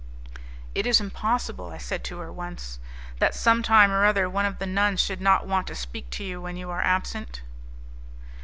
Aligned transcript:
"It 0.73 0.87
is 0.87 0.99
impossible," 0.99 1.69
I 1.71 1.77
said 1.77 2.03
to 2.05 2.17
her 2.17 2.33
once, 2.33 2.79
"that 3.19 3.35
some 3.35 3.61
time 3.61 3.91
or 3.91 4.03
other 4.03 4.27
one 4.27 4.47
of 4.47 4.57
the 4.57 4.65
nuns 4.65 4.99
should 4.99 5.21
not 5.21 5.45
want 5.45 5.67
to 5.67 5.75
speak 5.75 6.09
to 6.09 6.23
you 6.23 6.41
when 6.41 6.57
you 6.57 6.71
are 6.71 6.81
absent?" 6.81 7.43